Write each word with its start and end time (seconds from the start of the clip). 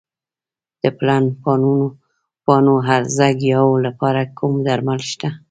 د 0.81 0.83
پلن 0.97 1.23
پاڼو 2.45 2.75
هرزه 2.87 3.27
ګیاوو 3.41 3.83
لپاره 3.85 4.21
کوم 4.37 4.53
درمل 4.67 4.99
شته؟ 5.09 5.29